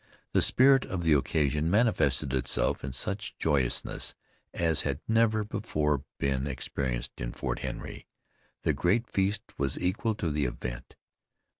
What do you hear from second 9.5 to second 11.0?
was equal to the event.